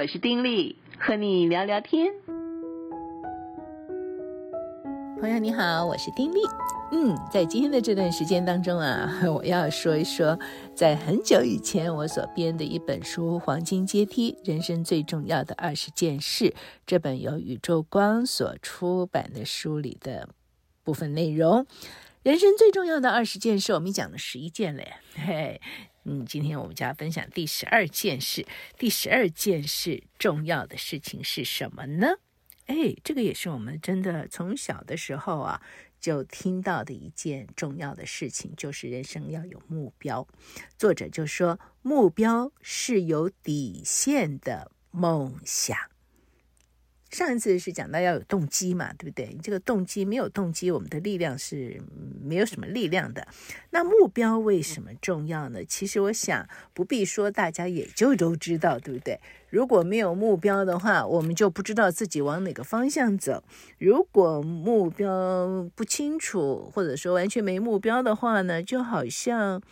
[0.00, 2.12] 我是丁力，和你聊聊天。
[5.20, 6.38] 朋友你好，我是丁力。
[6.92, 10.38] 嗯，在今天的这段时间当中啊， 我要说一说，
[10.72, 16.44] 在很久以前我所编的一本书《黄金阶梯：人生最重要的二十件事》，
[16.86, 20.28] 这本由宇宙光所出版的书里的
[20.84, 21.66] 部分内容。
[22.24, 24.82] 人生最重要的二十件事，我们讲了十一件了，
[25.14, 25.60] 嘿。
[26.04, 28.44] 嗯，今天我们就要分享第十二件事。
[28.76, 32.08] 第十二件事重要的事情是什么呢？
[32.66, 35.62] 哎，这个也是我们真的从小的时候啊
[36.00, 40.26] 就听到的一件重要的事情，就是人生要有目标。
[40.76, 45.78] 作者就说，目标是有底线的梦想。
[47.10, 49.36] 上一次是讲到要有动机嘛，对不对？
[49.42, 51.80] 这个动机没有动机，我们的力量是
[52.22, 53.26] 没有什么力量的。
[53.70, 55.64] 那目标为什么重要呢？
[55.64, 59.18] 其实我想不必说，大家也就都知道，对不对？
[59.48, 63.42] 如果没有目标的话，我们就不知道自己往哪个方向走。
[63.78, 69.62] 如果目标不清楚，或者说完全没目标的话呢，就好像，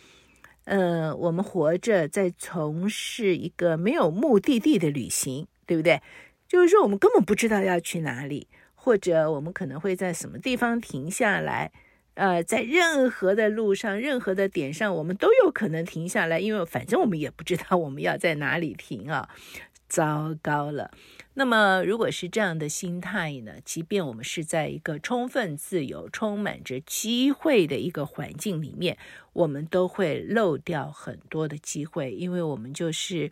[0.63, 6.01] 呃，我们活着在从事一个没有目的地的旅行，对不对？
[6.47, 11.71] 就是说，我们根本不知道要去哪里，或者我们可能会在什么地方停下来。
[12.15, 19.29] 呃，在任何的路上、任何的点上，我们都有可能停下来，因为反正我们也不知道我们要在哪里停啊。
[19.89, 20.91] 糟糕了！
[21.35, 23.53] 那么，如果是这样的心态呢？
[23.63, 28.97] 即便我们是在一个充分自由、充满着机会的一个环境里面，
[29.31, 33.31] 我们都会漏掉很多的机会，因为我们就是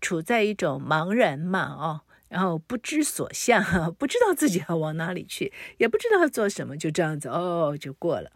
[0.00, 2.02] 处在一种茫然嘛，哦。
[2.28, 3.62] 然后不知所向，
[3.98, 8.30] 不知道自己要往哪里去，也不知道做什么，就这样子哦，就过了，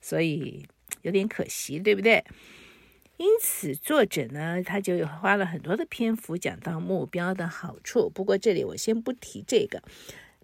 [0.00, 0.66] 所以
[1.02, 2.24] 有点可惜，对不对？
[3.16, 8.10] 因此，作者呢，他就花了很多的篇幅讲到目标的好处。
[8.10, 9.82] 不过这里我先不提这个，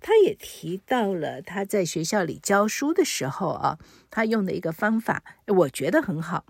[0.01, 3.79] 他也提到了他在学校里教书的时候啊，
[4.09, 6.45] 他用的一个方法，我觉得很好。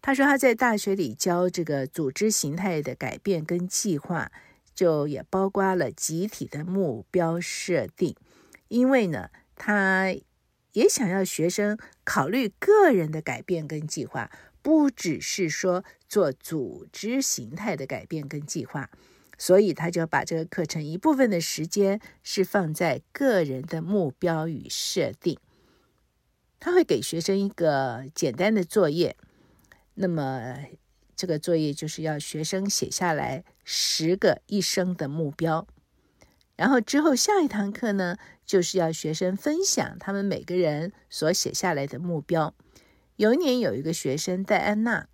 [0.00, 4.32] 他说他在大学里教这个组织形态的改变跟计划。
[4.74, 8.14] 就也包括了集体的目标设定，
[8.68, 10.14] 因为呢，他
[10.72, 14.30] 也想要学生考虑个人的改变跟计划，
[14.62, 18.90] 不只是说做组织形态的改变跟计划，
[19.36, 25.38] 所以他就把这个课程一部分的时间是放在个人的目标与设定。
[26.58, 29.16] 他会给学生一个简单的作业，
[29.94, 30.56] 那么。
[31.14, 35.66] 这个作业就是要学生写下来十个一生的目标，
[36.56, 42.54] 然后之后下一堂课呢，就是要学生分享他们每个人所写下来的目标。
[43.16, 45.06] 有一年有一个学生戴安娜，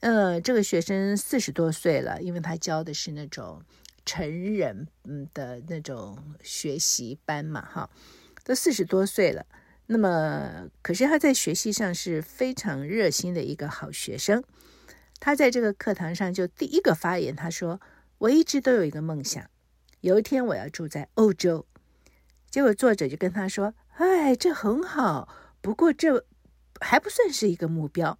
[0.00, 3.62] 呃，这个学生四十多岁了，因为他教的是那种
[4.04, 4.88] 成人
[5.34, 7.90] 的那种学习班嘛，哈，
[8.44, 9.44] 都四十多岁了。
[9.86, 14.42] 那么，可是他在学习上是非常热心的一个好学生。
[15.18, 17.80] 他在这个课堂上就第一个发言，他说
[18.18, 19.44] ：“我一直都有一个梦想，
[20.00, 21.66] 有一天我要住在欧洲。”
[22.50, 25.28] 结果作者就跟他说：“哎，这很好，
[25.60, 26.24] 不过这
[26.80, 28.18] 还不算是一个目标。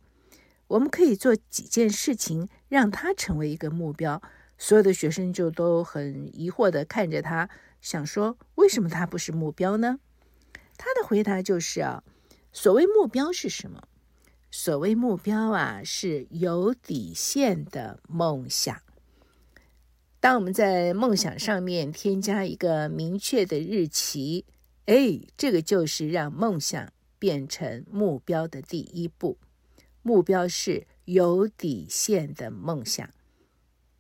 [0.69, 4.21] 我们可以做几件事情，让他成为一个目标。”
[4.59, 7.49] 所有的学生就都很疑惑地看着他，
[7.83, 10.01] 想说：“为什么他不是目标呢？”
[10.79, 12.03] 他的回答就是：“啊，
[12.53, 13.83] 所谓目标是什么？”
[14.59, 18.81] 所谓目标啊，是有底线的梦想。
[20.19, 24.47] 当我们在梦想上面添加一个明确的日期，
[24.87, 29.37] 哎，这个就是让梦想变成目标的第一步。
[30.01, 33.09] 目标是有底线的梦想。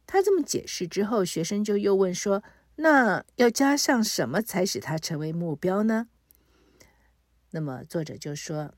[0.06, 2.42] 他这么解释之后，学生就又问说
[2.76, 6.08] ：“那要加上什么才使它成为目标呢？”
[7.52, 8.72] 那么作者就说。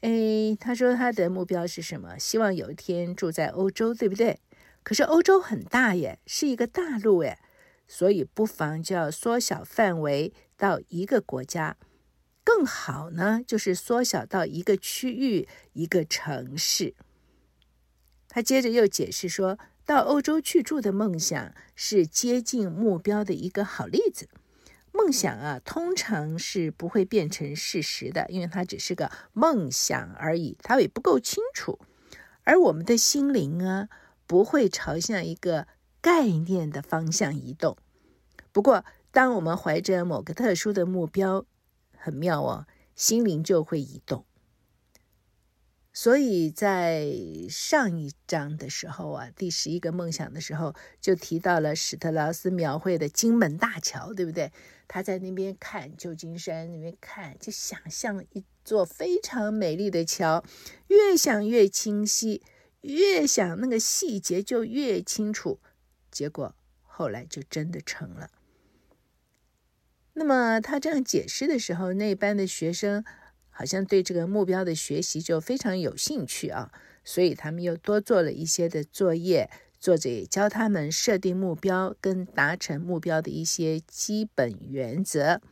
[0.00, 2.18] 哎，他说他的目标是什么？
[2.18, 4.40] 希望有一天住在欧洲，对不对？
[4.82, 7.38] 可是欧洲很大耶，是一个大陆耶，
[7.86, 11.76] 所以不妨就要缩小范围到一个国家，
[12.42, 16.94] 更好呢，就是缩小到一个区域、一个城市。
[18.26, 24.28] 他接着又解释说，到欧洲去住的梦想是接近目标的一个好例子。
[24.92, 31.78] 梦想啊，通常是不会变成事实的，因为它只是个梦想而已，它也不够清楚。
[32.44, 33.88] 而我们的心灵啊，
[34.26, 35.68] 不会朝向一个
[36.00, 37.76] 概念的方向移动。
[38.52, 41.44] 不过，当我们怀着某个特殊的目标，
[41.96, 44.24] 很妙哦，心灵就会移动。
[46.02, 47.12] 所以在
[47.50, 54.50] 上一章的时候啊，第十一个梦想的时候，就提到了史特劳斯描绘的金门大桥，对不对？
[54.88, 60.42] 他在那边看旧金山，那边看，就想象一座非常美丽的桥，
[60.86, 62.42] 越想越清晰，
[62.80, 65.60] 越想那个细节就越清楚。
[66.10, 68.30] 结果后来就真的成了。
[70.14, 73.04] 那么他这样解释的时候，那班的学生。
[73.60, 76.72] 好像对这个目标的学习就非常有兴趣啊，
[77.04, 79.50] 所以他们又多做了一些的作业。
[79.78, 85.42] 作者也教他们设定目标跟达成目标的一些基本原则。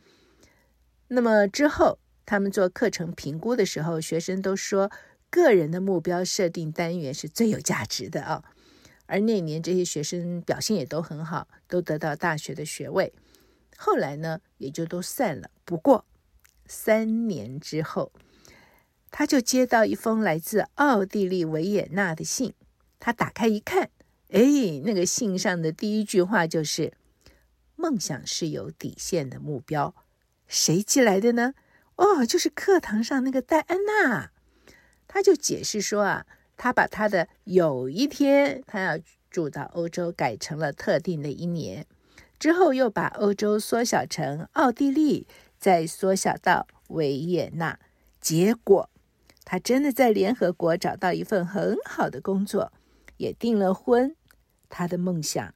[1.09, 4.91] 那么之后，他们做课程评估的时候，学生都说
[5.29, 8.43] 个人的目标设定单元是最有价值的啊。
[9.05, 13.13] 而那年这些学生表现也都很好，都得到大学的学位。
[13.77, 15.51] 后来呢，也就都散了。
[15.63, 16.05] 不过，
[16.71, 18.11] 三年之后，
[19.09, 22.53] 他就接到一封来自奥地利维也纳的信。
[22.99, 23.89] 他打开一看，
[24.29, 24.39] 哎，
[24.85, 26.93] 那个信上的第一句话就是
[27.75, 29.95] ：“梦想是有底线的目标。”
[30.47, 31.55] 谁寄来的呢？
[31.95, 34.31] 哦，就是课堂上那个戴安娜。
[35.07, 38.99] 他就解释说啊，他把他的有一天他要
[39.31, 41.87] 住到欧洲改成了特定的一年，
[42.37, 45.25] 之后又把欧洲缩小成奥地利。
[45.59, 47.77] 再缩小到维也纳，
[48.21, 48.89] 结果
[49.43, 52.71] 他真的在联合国找到一份很好的工作，
[53.17, 54.15] 也订了婚。
[54.69, 55.53] 他的梦想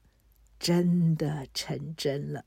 [0.60, 2.44] 真的成真了。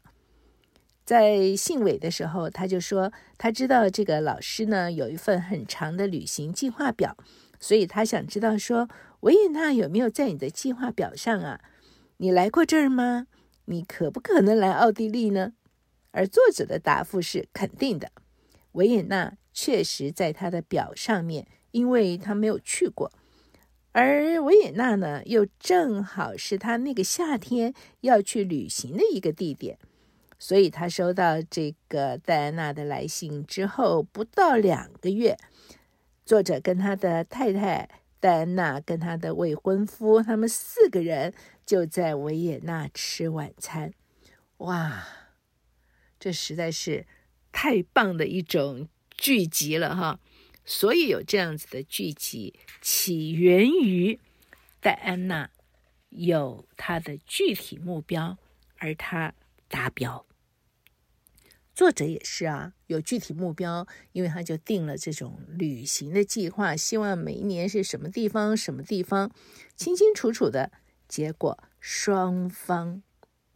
[1.05, 7.17] 在信尾的时候，他就说他知道这个老师呢有一份很长的旅行计划表，
[7.61, 8.88] 所以他想知道说
[9.20, 11.61] 维也纳有没有在你的计划表上啊？
[12.17, 13.29] 你来过这儿吗？
[13.67, 15.52] 你可不可能来奥地利呢？
[16.17, 18.11] 而作者的答复是肯定的，
[18.73, 23.13] 维也纳确实在他的表上面，因为他没有去过，
[23.93, 29.79] 而维也纳呢，又正好是他那个夏天要去旅行的一个地点，
[30.39, 35.37] 所以他收到这个戴安娜的来信之后，不到两个月，
[36.25, 41.35] 作者跟他的太太戴安娜跟他的未婚夫，他们四个人
[41.67, 43.93] 就在维也纳吃晚餐，
[44.57, 45.07] 哇！
[46.26, 47.06] 这实在是
[47.52, 50.19] 太棒的一种聚集了哈！
[50.64, 54.19] 所以有这样子的聚集，起源于
[54.81, 55.52] 戴安娜
[56.08, 58.38] 有她的具体目标，
[58.78, 59.34] 而她
[59.69, 60.26] 达标。
[61.73, 69.31] 作者也是啊，有具体目标，因为他就定了这种旅行的计划，希望每一年是什么地方，什么地方，
[69.76, 70.73] 清清楚楚的。
[71.06, 73.05] 结果双方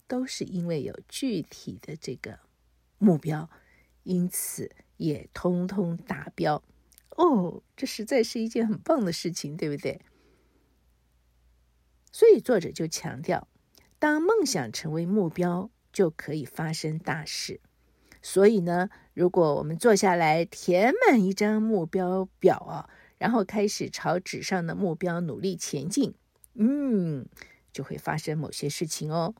[0.07, 2.39] 都是因为有具体的这个。
[3.01, 3.49] 目标，
[4.03, 6.63] 因此也通通达标
[7.17, 9.99] 哦，这实在是一件很棒的事情，对不对？
[12.11, 13.47] 所以作者就强调，
[13.97, 17.59] 当梦想成为目标，就可以发生大事。
[18.21, 26.13] 所以呢，如果我们坐下来填满一张目标表啊，然后开始朝纸上的目标努力前进，
[26.53, 27.25] 嗯，
[27.73, 29.33] 就会发生某些事情哦。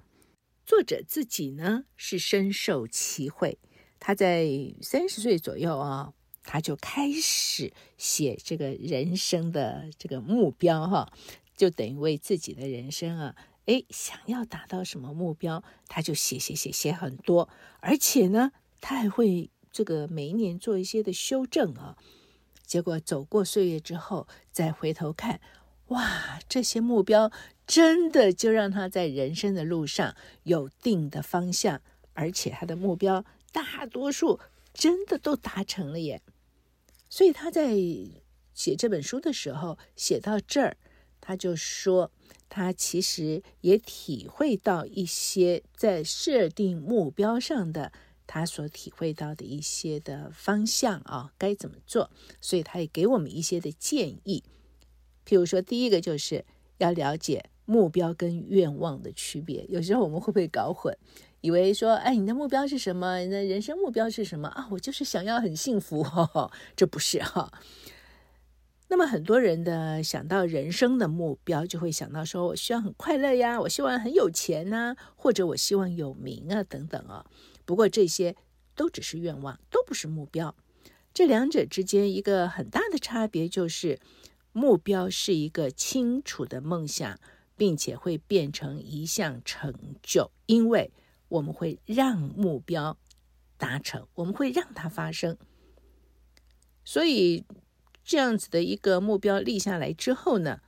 [0.72, 3.58] 作者自己呢是深受其惠，
[4.00, 4.48] 他在
[4.82, 6.14] 三十岁左右啊，
[6.46, 11.12] 他就开始写这个人生的这个目标哈，
[11.58, 13.36] 就等于为自己的人生啊，
[13.66, 17.50] 诶，想要达到什么目标，他就写写写写很多，
[17.82, 21.98] 而且呢，他还会这个每一年做一些的修正啊，
[22.66, 25.42] 结果走过岁月之后再回头看。
[25.92, 27.32] 哇，这些目标
[27.68, 31.82] 真的就让他在人生的路上有定的方向，
[32.14, 34.40] 而且他的目标大多数
[34.74, 36.22] 真的都达成了耶。
[37.10, 37.76] 所以他在
[38.54, 40.78] 写这本书的时候，写到这儿，
[41.20, 42.10] 他就说
[42.48, 47.92] 他其实也体会到一些在设定目标上的
[48.26, 52.10] 他所体会到的一些的方向啊，该怎么做。
[52.40, 54.42] 所以他也给我们一些的建议。
[55.32, 56.44] 譬如说，第一个就是
[56.80, 59.66] 要了解目标跟愿望的区别。
[59.70, 60.94] 有时候我们会不会搞混，
[61.40, 63.20] 以为说，哎，你的目标是什么？
[63.20, 64.68] 你的人生目标是什么啊？
[64.72, 66.06] 我就是想要很幸福，
[66.76, 67.50] 这不是哈。
[68.90, 77.26] 那么很多人的想到人生的目标，就会想到说，我希望很快乐呀，我希望很有钱呐，或者我希望有名啊，等等啊。
[77.64, 78.36] 不过这些
[78.76, 80.54] 都只是愿望，都不是目标。
[81.14, 83.98] 这两者之间一个很大的差别就是。
[84.54, 87.20] 目标是一个清楚的梦想，
[87.56, 90.92] 并且会变成一项成就，因为
[91.30, 92.98] 我们会让目标
[93.58, 95.38] 达成，我们会让它发生。
[96.84, 97.46] 所以
[98.04, 100.60] 这样子的一个目标立下来之后呢，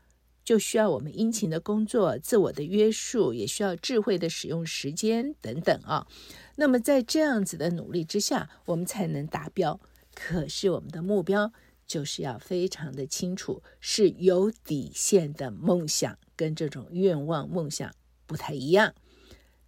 [0.43, 6.07] 就需要我们殷勤的工作、自我的约束，也需要智慧的使用时间等等啊。
[6.55, 9.79] 那么在这样子的努力之下，我们才能达标。
[10.13, 11.51] 可是我们的目标
[11.85, 17.93] 就是要非常的清楚，是有底线的梦想，跟这种愿望梦想
[18.25, 18.93] 不太一样。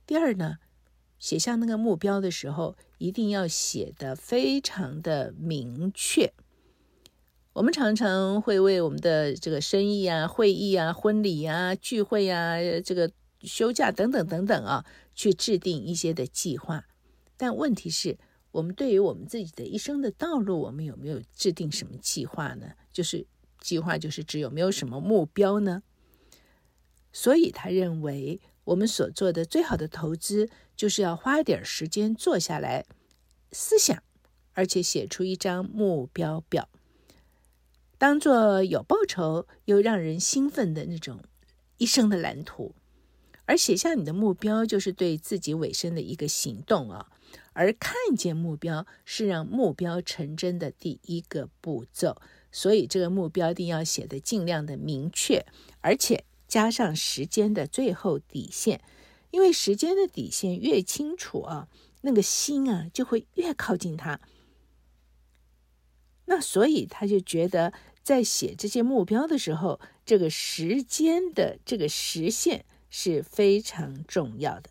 [0.05, 0.57] 第二呢，
[1.19, 6.33] 写下那个目标的时候，一定要写得非常的明确。
[7.53, 16.85] 我们常常会为我们的这个生意啊、会议啊、婚礼啊、聚会啊、这个休假等等等等啊，去制定一些的计划。
[17.37, 18.17] 但问题是，
[18.55, 22.71] 我们对于我们自己的一生的道路，我们有没有制定什么计划呢？
[22.93, 23.27] 就是
[23.59, 25.83] 计划，就是指有没有什么目标呢？
[27.11, 32.85] 所以他认为，我们所做的最好的投资，就是要花点时间坐下来
[33.51, 34.01] 思想，
[34.53, 36.69] 而且写出一张目标表。
[37.97, 41.19] 当做有报酬又让人兴奋的那种
[41.77, 42.73] 一生的蓝图，
[43.43, 47.11] 而写下你的目标，就是对自己尾声的一个行动啊。
[47.55, 52.21] 而看见目标是让目标成真的第一个步骤，
[52.51, 55.45] 所以这个目标一定要写的尽量的明确，
[55.79, 58.81] 而且加上时间的最后底线，
[59.31, 61.69] 因为时间的底线越清楚啊，
[62.01, 64.19] 那个心啊就会越靠近它。
[66.25, 67.71] 那所以他就觉得，
[68.03, 74.69] 在写这些目标的时候，这个时间的这个实现是非常重要的。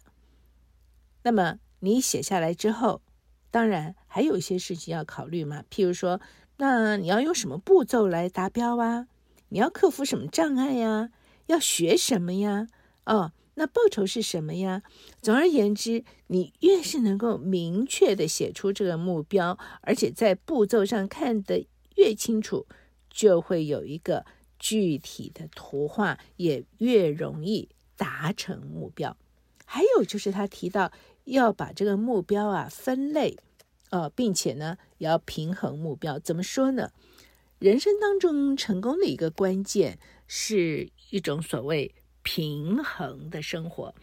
[1.23, 3.03] 那么你写下来之后，
[3.51, 6.19] 当然还有一些事情要考虑嘛，譬如说，
[6.57, 9.07] 那你要用什么步骤来达标啊？
[9.51, 11.11] 你要克服什么障碍呀？
[11.47, 12.69] 要学什么呀？
[13.05, 13.33] 哦。
[13.57, 14.83] 那报酬是什么呀？
[15.23, 22.67] 总而言之，你越是能够明确地写出这个目标，而且在步骤上看得越清楚，
[23.09, 24.25] 就会有一个
[24.59, 29.17] 具体的图画，也越容易达成目标。
[29.65, 30.93] 还有就是他提到
[31.25, 33.37] 要把这个目标啊分类，
[33.91, 36.19] 呃，并且呢也要平衡目标。
[36.19, 36.91] 怎么说呢？
[37.59, 41.95] 人生当中成功的一个关键是一种所谓。
[42.27, 43.95] 平衡的生活，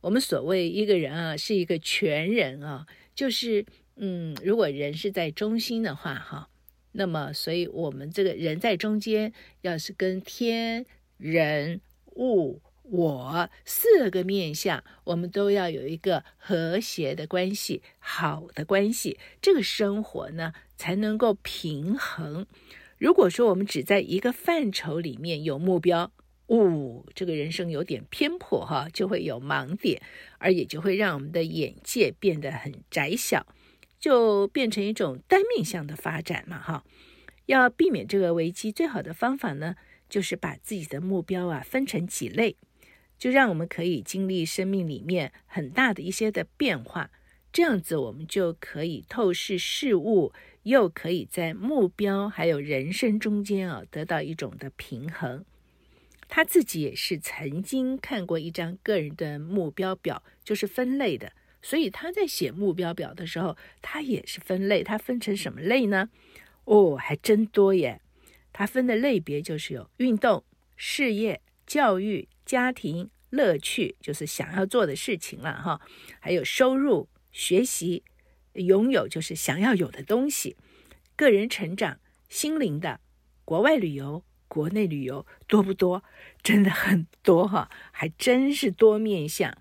[0.00, 3.66] 我们所谓一个人啊，是一个全人啊，就是
[3.96, 6.48] 嗯，如果人是在中心的话，哈，
[6.92, 9.30] 那么所以我们这个人在中间，
[9.60, 10.86] 要是跟天
[11.18, 11.82] 人
[12.16, 22.46] 物我四个面相，我们都要有一个和谐的关系，好的关系，这个生活呢才能够平衡。
[22.96, 26.10] 如果说我们只在一个范畴里面有目标，
[26.46, 30.00] 哦，这个人生有点偏颇哈，就会有盲点，
[30.38, 33.46] 而也就会让我们的眼界变得很窄小，
[34.00, 36.84] 就变成一种单面向的发展嘛哈。
[37.44, 39.76] 要避免这个危机，最好的方法呢，
[40.08, 42.56] 就是把自己的目标啊分成几类，
[43.18, 47.10] 就让我们可以经历生命里面很大的一些的变化，
[47.52, 50.32] 这样子我们就可以透视事物，
[50.62, 55.44] 又可以在目标还有人生中间啊得到一种的平衡。
[56.28, 61.32] 他自己也是曾经看过一张个人的目标表，就是分类的，
[61.62, 64.82] 所以他在写目标表的时候，他也是分类。
[64.82, 66.10] 他分成什么类呢？
[66.64, 68.02] 哦，还真多耶！
[68.52, 70.44] 他分的类别就是有运动、
[70.76, 75.80] 事业、教育、家庭、乐趣，就是想要做的事情了哈。
[76.18, 78.02] 还有收入、学习、
[78.54, 80.56] 拥有，就是想要有的东西、
[81.14, 82.00] 个人成长、
[82.30, 83.00] 心灵的、
[83.44, 84.24] 国外旅游。
[84.50, 86.02] 国内旅游多不多？
[86.42, 89.54] 真的很多哈，还真是多面向。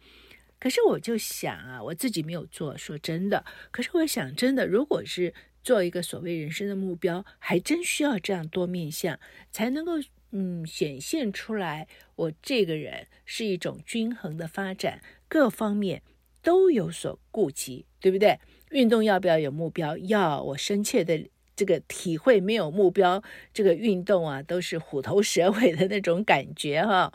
[0.57, 3.43] 可是我就想啊，我自己没有做，说真的。
[3.69, 9.19] 可是我想，真的，如果是做一个所谓人生的目标，还真需要这样多面向，
[9.51, 9.95] 才能够
[10.31, 16.01] 嗯显现出来，我这个人是一种均衡的发展，各方面
[16.41, 18.39] 都有所顾及，对不对？
[18.71, 19.97] 运动要不要有目标？
[19.97, 21.29] 要，我深切的。
[21.55, 27.11] 这个体会没有目标，这个运动啊都是虎头蛇尾的那种感觉哈。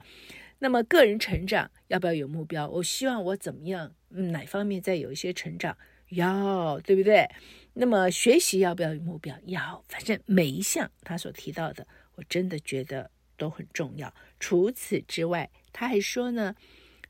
[0.59, 2.69] 那么个人成长要不要有目标？
[2.69, 3.95] 我希望我怎么样？
[4.11, 5.79] 嗯，哪方面再有一些成长？
[6.09, 7.31] 要，对不对？
[7.75, 9.33] 那么学习要不要有目标？
[9.47, 11.87] 要，反正每一项他所提到的，
[12.29, 14.13] 真的觉得都很重要。
[14.39, 16.55] 除此之外，他还说呢，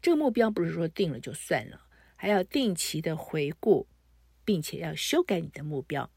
[0.00, 1.82] 这个目标不是说定了就算了，
[2.16, 3.86] 还要定期的回顾，
[4.44, 6.10] 并且要修改你的目标。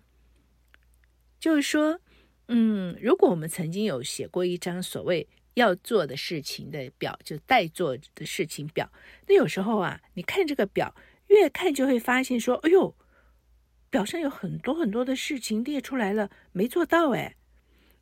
[1.39, 1.99] 就是说，
[2.47, 8.91] 嗯，如果我们曾经有写过一张所谓要做的事情的表，就待做的事情表，
[9.27, 10.95] 那有时候啊，你看这个表，
[11.27, 12.95] 越看就会发现说，哎呦，
[13.89, 17.35] 表上有很多很多的事情列出来了，没做到哎，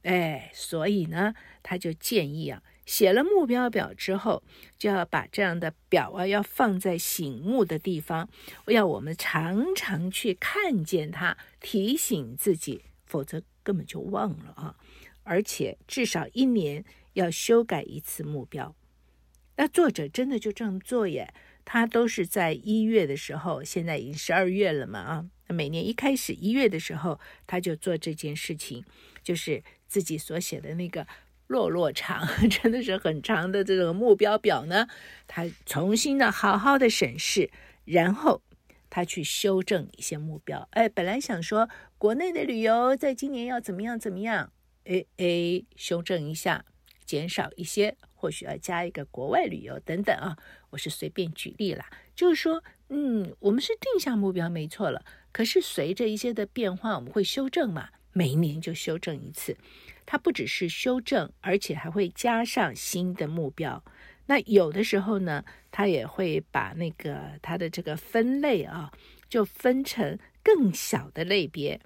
[0.03, 4.43] 哎，所以呢，他就建议啊，写了目标表之后，
[4.77, 8.29] 就要把这样的表啊，要放在醒目的地方，
[8.67, 14.75] 要我们常常去看见它，提醒自己，否则根本就忘了啊。
[15.23, 16.83] 而且至少一年
[17.13, 18.75] 要修改一次目标。
[19.55, 21.33] 那作者真的就这样做耶？
[21.63, 25.25] 他都是在一月的时候，现在已经十二月了嘛啊。
[25.47, 27.17] 每年一开始一月的时候，
[27.47, 28.83] 他就做这件事情，
[29.21, 31.05] 就是自己所写的那个
[31.45, 34.87] 落落长， 真的是很长的这个目标表呢。
[35.27, 37.51] 他重新的好好的审视，
[37.85, 38.41] 然后
[38.89, 40.67] 他去修正一些目标。
[40.71, 41.69] 哎，本来想说
[41.99, 44.51] 国内的旅游在今年要怎么样怎么样，
[44.85, 46.65] 哎哎，修正一下，
[47.05, 50.35] 减少一些，或许要加一个国外旅游等等啊。
[50.71, 51.85] 我是随便举例啦，
[52.15, 55.05] 就是说，嗯，我们是定下目标没错了。
[55.31, 57.89] 可是随着一些的变化，我们会修正嘛？
[58.13, 59.57] 每一年就修正一次。
[60.05, 63.83] 它不只是修正，而且还会加上新的目标。
[64.25, 68.91] 那有的时候呢，它也会把那个它的这个分类啊，
[69.29, 71.79] 就分成更小的类别。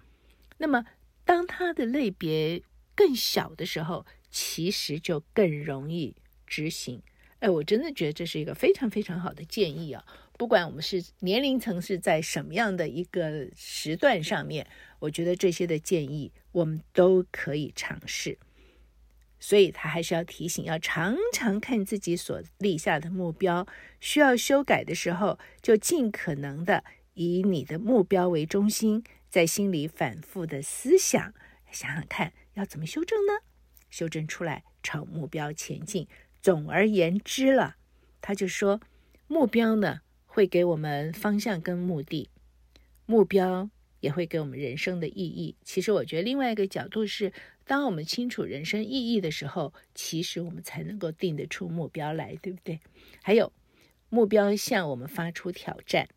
[0.57, 0.85] 那么
[1.23, 2.61] 当它的类别
[2.95, 6.15] 更小的时候，其实就更容易
[6.45, 7.01] 执行。
[7.39, 10.03] 哎，我真的觉得这是一个非常非常好的建议啊！
[10.37, 14.67] 不管我们是年龄层是在什么样的一个时段上面，
[14.99, 18.37] 我觉得这些的建议我们都可以尝试。
[19.39, 23.67] 所以他还是要提醒，要常常看自己所立下的目标，
[23.99, 31.33] 需要修改的时候，就尽可能的以你的目标为中心，在心里反复的思想，
[31.71, 33.33] 想想看要怎么修正呢？
[33.89, 36.07] 修正出来，朝目标前进。
[36.41, 37.75] 总而言之了，
[38.21, 38.79] 他就说，
[39.27, 40.01] 目标呢
[40.37, 42.29] 会给我们方向跟目的，
[43.07, 45.55] 目标也会给我们人生的意义。
[45.63, 47.33] 其实我觉得另外一个角度是，
[47.65, 52.79] 当我们清楚人生意义的时候，其实我们才能够定得出目标来，对不对？
[53.23, 53.51] 还有，
[54.09, 56.07] 目标向我们发出挑战，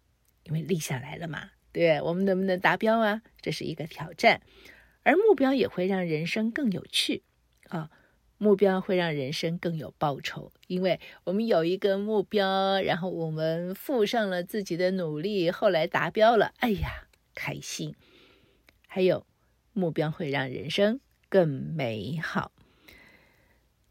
[0.45, 3.23] 因为立下来了嘛，对，我们能不能达标啊？
[3.41, 4.43] 这是一个挑战，
[5.02, 7.23] 而目标也会让人生更有趣
[7.71, 7.91] 啊。
[8.43, 17.95] 目标会让人生更有报酬，因为我们有一个目标，然后我们付上了自己的努力，后来达标了，哎呀，开心。
[18.87, 19.26] 还有，
[19.75, 22.50] 目标会让人生更美好。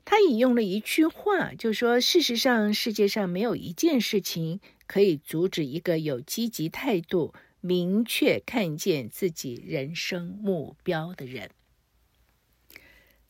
[0.03, 11.51] 他引用了一句话，就说：“事实上，世界上没有一件事情可以阻止一个有积极态度、明确看见自己人生目标的人。”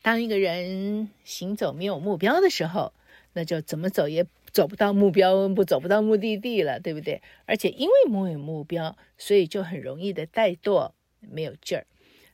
[0.02, 2.94] 当一个人行走没有目标的时候，
[3.34, 7.22] 那就怎么走也走不到目标，不走不到目的地了，对不对？
[7.46, 11.86] 而且因为没有目标，所以就很容易的怠惰，没有劲儿。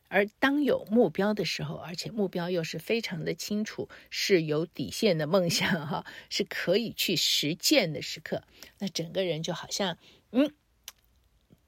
[0.08, 8.44] 而当有目标的时候，而且目标又是非常的清楚，是有底线的梦想哈，是可以去实践的时刻，
[8.78, 9.98] 那整个人就好像
[10.32, 10.54] 嗯，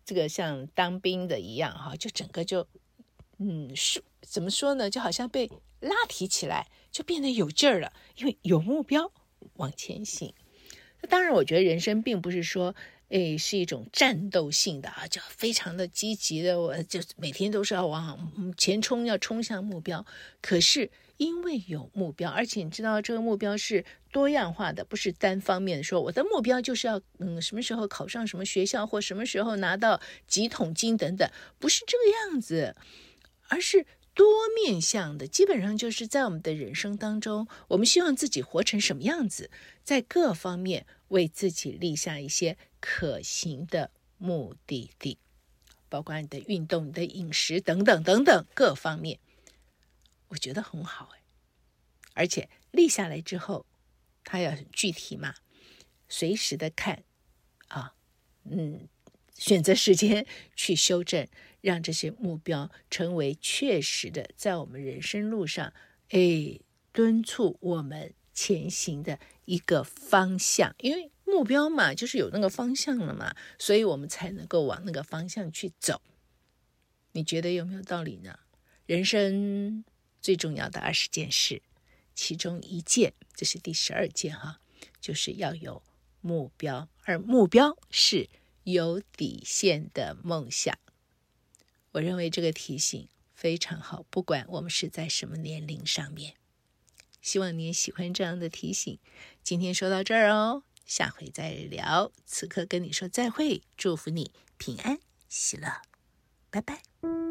[0.06, 2.68] 这个像当兵的一样哈，就整个就
[3.40, 4.90] 嗯是怎么说呢？
[4.90, 5.50] 就好像被。
[5.80, 9.12] 拉提起来就变得有劲儿了，因为有目标
[9.56, 10.34] 往前行。
[11.10, 12.76] 当然，我觉得人生并不是说，
[13.10, 20.06] 诶，是一种战斗性的啊，就非常的积极的，我就每天都是要往前冲，要冲向目标。
[20.42, 32.76] 可是因为有目标，而且你知道这个目标是多样化的，不是单方面的说，我的目标就是要嗯什么时候考上什么学校，或什么时候拿到几桶金等等，不是这个样子，
[33.48, 33.86] 而是。
[34.18, 34.26] 多
[34.56, 39.52] 面向的，基本上就是在我们的人生当中，我们希望自己活成什么样子，
[39.84, 45.20] 在各方面为自己立下一些可行的目的地，
[45.88, 49.20] 包括你的运动、你的饮食等等等等各方面，
[50.30, 51.22] 我觉得很好哎。
[52.16, 53.68] 而且立下来之后，
[54.24, 55.36] 它要具体嘛，
[56.10, 57.04] 随时的看
[57.68, 57.94] 啊，
[58.46, 58.88] 嗯，
[59.36, 60.26] 选择时间
[60.56, 61.28] 去修正。
[61.68, 65.74] 让这些目标成为确实的，在我们人生路上，
[66.12, 66.58] 哎，
[66.94, 70.74] 敦促我们前行的一个方向。
[70.80, 76.02] 因为目标嘛，就是有那个方向了嘛，所以我们才能够往那个方向去走。
[77.12, 78.40] 你觉得有没有道理呢？
[78.86, 79.84] 人生
[80.22, 81.62] 最重要的二十件事，
[82.16, 84.62] 其中一件，这是第十二件哈，
[85.02, 85.84] 就是要有
[86.22, 88.30] 目标，而目标是
[88.64, 90.74] 有底线的梦想。
[91.98, 96.36] 我认为这个提醒非常好，不管我们是在什么年龄上面，
[97.22, 99.00] 希望你也喜欢这样的提醒。
[99.44, 102.12] 今天说到这儿哦，下回再聊。
[102.26, 105.82] 此刻跟你说再会，祝福你平安喜乐。
[106.52, 107.27] 拜拜。